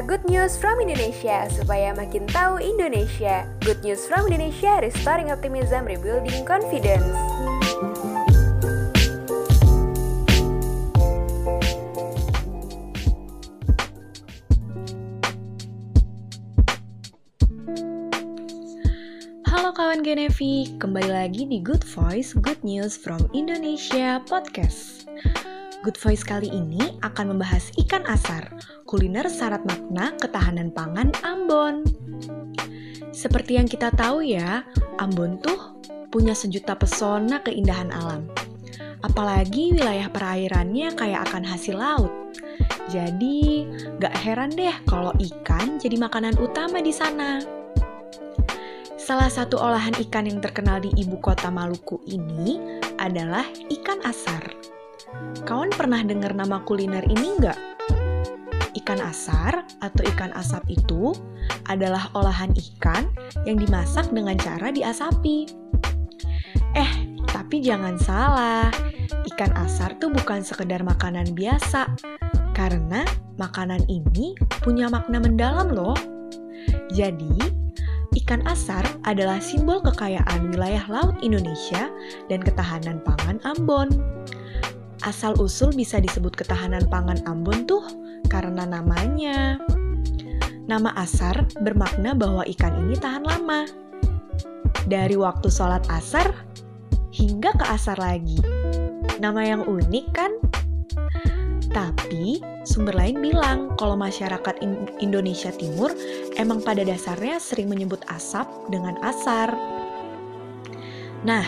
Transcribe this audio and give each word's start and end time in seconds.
Good 0.00 0.24
news 0.24 0.56
from 0.56 0.80
Indonesia 0.80 1.52
supaya 1.52 1.92
makin 1.92 2.24
tahu 2.24 2.56
Indonesia. 2.64 3.44
Good 3.60 3.84
news 3.84 4.08
from 4.08 4.24
Indonesia, 4.24 4.80
restoring 4.80 5.28
optimism, 5.28 5.84
rebuilding 5.84 6.48
confidence. 6.48 7.12
Halo 19.44 19.76
kawan 19.76 20.00
Genevi, 20.00 20.80
kembali 20.80 21.12
lagi 21.12 21.44
di 21.44 21.60
Good 21.60 21.84
Voice 21.84 22.32
Good 22.32 22.64
News 22.64 22.96
from 22.96 23.28
Indonesia 23.36 24.24
Podcast. 24.24 25.04
Good 25.82 25.98
Voice 25.98 26.22
kali 26.22 26.46
ini 26.46 26.78
akan 27.02 27.34
membahas 27.34 27.74
ikan 27.74 28.06
asar, 28.06 28.54
kuliner 28.86 29.26
syarat 29.26 29.66
makna 29.66 30.14
ketahanan 30.14 30.70
pangan 30.70 31.10
Ambon. 31.26 31.82
Seperti 33.10 33.58
yang 33.58 33.66
kita 33.66 33.90
tahu 33.90 34.22
ya, 34.22 34.62
Ambon 35.02 35.42
tuh 35.42 35.74
punya 36.06 36.38
sejuta 36.38 36.78
pesona 36.78 37.42
keindahan 37.42 37.90
alam. 37.90 38.30
Apalagi 39.02 39.74
wilayah 39.74 40.06
perairannya 40.06 40.94
kayak 40.94 41.26
akan 41.26 41.42
hasil 41.50 41.74
laut. 41.74 42.14
Jadi, 42.86 43.66
gak 43.98 44.14
heran 44.22 44.54
deh 44.54 44.78
kalau 44.86 45.10
ikan 45.18 45.82
jadi 45.82 45.98
makanan 45.98 46.38
utama 46.38 46.78
di 46.78 46.94
sana. 46.94 47.42
Salah 48.94 49.26
satu 49.26 49.58
olahan 49.58 49.98
ikan 49.98 50.30
yang 50.30 50.38
terkenal 50.38 50.78
di 50.78 50.94
ibu 50.94 51.18
kota 51.18 51.50
Maluku 51.50 51.98
ini 52.06 52.78
adalah 53.02 53.42
ikan 53.66 53.98
asar. 54.06 54.46
Kawan 55.42 55.74
pernah 55.74 56.00
dengar 56.06 56.34
nama 56.34 56.62
kuliner 56.62 57.02
ini 57.10 57.38
nggak? 57.42 57.58
Ikan 58.78 59.00
asar 59.02 59.66
atau 59.82 60.02
ikan 60.14 60.30
asap 60.34 60.78
itu 60.78 61.12
adalah 61.66 62.08
olahan 62.14 62.50
ikan 62.54 63.10
yang 63.44 63.58
dimasak 63.58 64.08
dengan 64.10 64.38
cara 64.38 64.70
diasapi. 64.70 65.50
Eh, 66.72 66.90
tapi 67.28 67.60
jangan 67.60 68.00
salah, 68.00 68.72
ikan 69.34 69.52
asar 69.60 69.98
tuh 70.00 70.08
bukan 70.08 70.40
sekedar 70.40 70.80
makanan 70.80 71.36
biasa, 71.36 71.84
karena 72.56 73.04
makanan 73.36 73.84
ini 73.92 74.32
punya 74.64 74.88
makna 74.88 75.20
mendalam 75.20 75.68
loh. 75.68 75.98
Jadi, 76.92 77.36
ikan 78.24 78.44
asar 78.48 78.84
adalah 79.04 79.40
simbol 79.40 79.84
kekayaan 79.84 80.48
wilayah 80.52 80.84
laut 80.88 81.16
Indonesia 81.20 81.92
dan 82.32 82.40
ketahanan 82.40 83.04
pangan 83.04 83.36
Ambon. 83.44 83.88
Asal-usul 85.02 85.74
bisa 85.74 85.98
disebut 85.98 86.38
ketahanan 86.38 86.86
pangan 86.86 87.18
Ambon 87.26 87.66
tuh 87.66 87.82
karena 88.30 88.62
namanya. 88.62 89.58
Nama 90.70 90.94
asar 90.94 91.42
bermakna 91.58 92.14
bahwa 92.14 92.46
ikan 92.46 92.86
ini 92.86 92.94
tahan 92.94 93.26
lama. 93.26 93.66
Dari 94.86 95.18
waktu 95.18 95.50
sholat 95.50 95.82
asar 95.90 96.30
hingga 97.10 97.50
ke 97.58 97.64
asar 97.66 97.98
lagi. 97.98 98.38
Nama 99.18 99.42
yang 99.58 99.62
unik 99.66 100.06
kan? 100.14 100.32
Tapi, 101.72 102.38
sumber 102.62 102.94
lain 102.94 103.18
bilang 103.18 103.74
kalau 103.74 103.98
masyarakat 103.98 104.60
Indonesia 105.02 105.50
Timur 105.50 105.90
emang 106.38 106.62
pada 106.62 106.86
dasarnya 106.86 107.42
sering 107.42 107.66
menyebut 107.66 108.06
asap 108.06 108.46
dengan 108.70 108.94
asar. 109.02 109.50
Nah, 111.26 111.42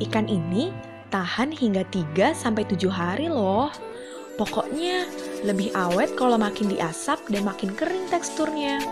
ikan 0.00 0.30
ini 0.30 0.93
tahan 1.14 1.54
hingga 1.54 1.86
3-7 1.94 2.90
hari 2.90 3.30
loh. 3.30 3.70
Pokoknya 4.34 5.06
lebih 5.46 5.70
awet 5.78 6.18
kalau 6.18 6.34
makin 6.34 6.74
diasap 6.74 7.22
dan 7.30 7.46
makin 7.46 7.70
kering 7.70 8.10
teksturnya. 8.10 8.82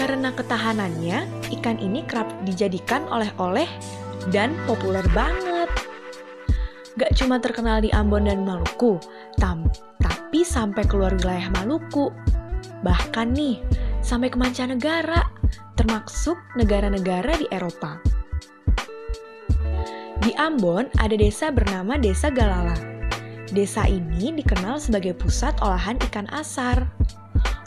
Karena 0.00 0.32
ketahanannya, 0.32 1.28
ikan 1.60 1.76
ini 1.76 2.08
kerap 2.08 2.24
dijadikan 2.48 3.04
oleh-oleh 3.12 3.68
dan 4.32 4.56
populer 4.64 5.04
banget. 5.12 5.68
Gak 6.96 7.12
cuma 7.20 7.36
terkenal 7.36 7.84
di 7.84 7.92
Ambon 7.92 8.24
dan 8.24 8.48
Maluku, 8.48 8.96
tam 9.36 9.68
tapi 10.00 10.40
sampai 10.40 10.88
keluar 10.88 11.12
wilayah 11.20 11.52
Maluku. 11.52 12.08
Bahkan 12.80 13.36
nih, 13.36 13.60
sampai 14.00 14.32
ke 14.32 14.40
mancanegara, 14.40 15.28
termasuk 15.76 16.40
negara-negara 16.56 17.36
di 17.36 17.44
Eropa. 17.52 18.00
Di 20.28 20.36
Ambon 20.36 20.84
ada 21.00 21.16
desa 21.16 21.48
bernama 21.48 21.96
Desa 21.96 22.28
Galala. 22.28 22.76
Desa 23.48 23.88
ini 23.88 24.28
dikenal 24.36 24.76
sebagai 24.76 25.16
pusat 25.16 25.56
olahan 25.64 25.96
ikan 26.04 26.28
asar. 26.36 26.84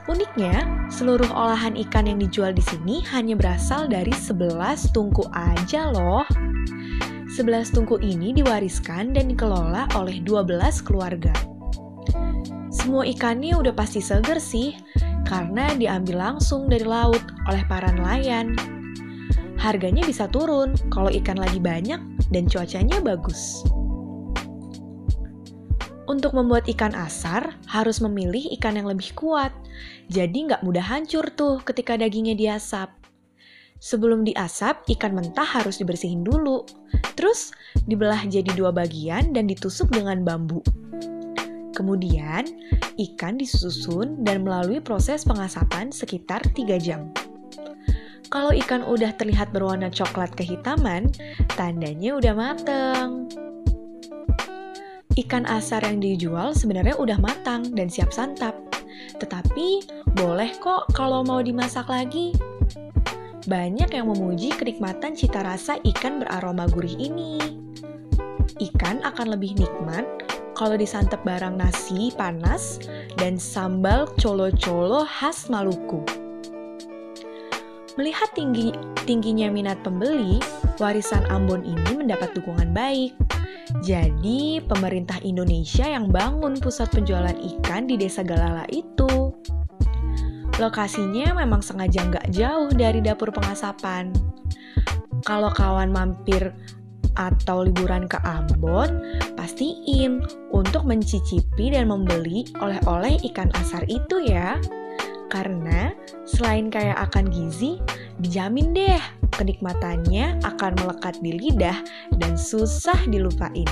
Uniknya, 0.06 0.86
seluruh 0.94 1.26
olahan 1.34 1.74
ikan 1.74 2.06
yang 2.06 2.22
dijual 2.22 2.54
di 2.54 2.62
sini 2.62 3.02
hanya 3.10 3.34
berasal 3.34 3.90
dari 3.90 4.14
11 4.14 4.94
tungku 4.94 5.26
aja 5.34 5.90
loh. 5.90 6.22
11 7.34 7.74
tungku 7.74 7.98
ini 7.98 8.30
diwariskan 8.30 9.10
dan 9.10 9.34
dikelola 9.34 9.90
oleh 9.98 10.22
12 10.22 10.86
keluarga. 10.86 11.34
Semua 12.70 13.10
ikannya 13.10 13.58
udah 13.58 13.74
pasti 13.74 14.06
seger 14.06 14.38
sih, 14.38 14.78
karena 15.26 15.74
diambil 15.74 16.30
langsung 16.30 16.70
dari 16.70 16.86
laut 16.86 17.26
oleh 17.50 17.66
para 17.66 17.90
nelayan. 17.90 18.54
Harganya 19.58 20.06
bisa 20.06 20.30
turun 20.30 20.78
kalau 20.94 21.10
ikan 21.10 21.42
lagi 21.42 21.58
banyak 21.58 22.11
dan 22.32 22.48
cuacanya 22.48 22.98
bagus. 23.04 23.62
Untuk 26.10 26.36
membuat 26.36 26.68
ikan 26.68 26.92
asar, 26.92 27.56
harus 27.72 28.04
memilih 28.04 28.52
ikan 28.60 28.76
yang 28.76 28.90
lebih 28.90 29.16
kuat, 29.16 29.54
jadi 30.12 30.34
nggak 30.34 30.64
mudah 30.66 30.84
hancur 30.84 31.24
tuh 31.32 31.64
ketika 31.64 31.96
dagingnya 31.96 32.36
diasap. 32.36 32.92
Sebelum 33.82 34.28
diasap, 34.28 34.84
ikan 34.98 35.16
mentah 35.16 35.48
harus 35.48 35.80
dibersihin 35.80 36.22
dulu, 36.22 36.68
terus 37.16 37.56
dibelah 37.88 38.28
jadi 38.28 38.52
dua 38.54 38.70
bagian 38.76 39.32
dan 39.32 39.48
ditusuk 39.48 39.90
dengan 39.90 40.22
bambu. 40.22 40.60
Kemudian, 41.72 42.46
ikan 43.00 43.40
disusun 43.40 44.22
dan 44.22 44.44
melalui 44.44 44.84
proses 44.84 45.24
pengasapan 45.24 45.90
sekitar 45.90 46.44
3 46.54 46.78
jam. 46.78 47.10
Kalau 48.32 48.56
ikan 48.56 48.88
udah 48.88 49.12
terlihat 49.20 49.52
berwarna 49.52 49.92
coklat 49.92 50.32
kehitaman, 50.40 51.12
tandanya 51.60 52.16
udah 52.16 52.32
mateng. 52.32 53.28
Ikan 55.20 55.44
asar 55.52 55.84
yang 55.84 56.00
dijual 56.00 56.56
sebenarnya 56.56 56.96
udah 56.96 57.20
matang 57.20 57.76
dan 57.76 57.92
siap 57.92 58.16
santap. 58.16 58.56
Tetapi, 59.20 59.84
boleh 60.16 60.56
kok 60.64 60.96
kalau 60.96 61.28
mau 61.28 61.44
dimasak 61.44 61.92
lagi. 61.92 62.32
Banyak 63.52 63.92
yang 63.92 64.08
memuji 64.08 64.56
kenikmatan 64.56 65.12
cita 65.12 65.44
rasa 65.44 65.76
ikan 65.84 66.24
beraroma 66.24 66.72
gurih 66.72 66.96
ini. 66.96 67.36
Ikan 68.64 69.04
akan 69.04 69.36
lebih 69.36 69.60
nikmat 69.60 70.08
kalau 70.56 70.80
disantap 70.80 71.20
barang 71.28 71.60
nasi 71.60 72.16
panas 72.16 72.80
dan 73.20 73.36
sambal 73.36 74.08
colo-colo 74.16 75.04
khas 75.04 75.52
Maluku. 75.52 76.21
Melihat 78.02 78.34
tinggi, 78.34 78.74
tingginya 79.06 79.54
minat 79.54 79.78
pembeli, 79.86 80.42
warisan 80.82 81.22
Ambon 81.30 81.62
ini 81.62 82.02
mendapat 82.02 82.34
dukungan 82.34 82.74
baik. 82.74 83.14
Jadi, 83.86 84.58
pemerintah 84.66 85.22
Indonesia 85.22 85.86
yang 85.86 86.10
bangun 86.10 86.58
pusat 86.58 86.90
penjualan 86.90 87.38
ikan 87.38 87.86
di 87.86 88.02
Desa 88.02 88.26
Galala 88.26 88.66
itu. 88.74 89.30
Lokasinya 90.58 91.46
memang 91.46 91.62
sengaja 91.62 92.02
nggak 92.10 92.34
jauh 92.34 92.74
dari 92.74 93.06
dapur 93.06 93.30
pengasapan. 93.30 94.10
Kalau 95.22 95.54
kawan 95.54 95.94
mampir 95.94 96.58
atau 97.14 97.70
liburan 97.70 98.10
ke 98.10 98.18
Ambon, 98.26 98.98
pastiin 99.38 100.26
untuk 100.50 100.90
mencicipi 100.90 101.70
dan 101.70 101.86
membeli 101.86 102.50
oleh-oleh 102.58 103.22
ikan 103.30 103.54
asar 103.62 103.86
itu 103.86 104.26
ya. 104.26 104.58
Karena 105.32 105.96
selain 106.28 106.68
kaya 106.68 106.92
akan 107.00 107.32
gizi, 107.32 107.80
dijamin 108.20 108.76
deh 108.76 109.00
kenikmatannya 109.32 110.44
akan 110.44 110.76
melekat 110.84 111.16
di 111.24 111.40
lidah 111.40 111.80
dan 112.20 112.36
susah 112.36 113.00
dilupain. 113.08 113.64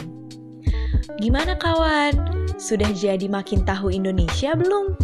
Gimana 1.20 1.60
kawan? 1.60 2.16
Sudah 2.56 2.88
jadi 2.96 3.28
makin 3.28 3.68
tahu 3.68 3.92
Indonesia 3.92 4.56
belum? 4.56 4.96